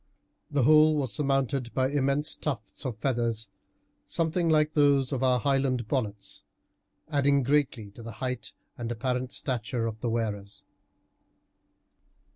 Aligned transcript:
The 0.49 0.63
whole 0.63 0.95
was 0.95 1.13
surmounted 1.13 1.75
by 1.75 1.89
immense 1.91 2.35
tufts 2.35 2.87
of 2.87 2.97
feathers, 2.97 3.49
something 4.07 4.49
like 4.49 4.73
those 4.73 5.11
of 5.11 5.21
our 5.21 5.39
Highland 5.39 5.87
bonnets, 5.87 6.43
adding 7.09 7.43
greatly 7.43 7.91
to 7.91 8.01
the 8.01 8.13
height 8.13 8.51
and 8.79 8.91
apparent 8.91 9.31
stature 9.31 9.85
of 9.85 9.99
the 9.99 10.09
wearers. 10.09 10.63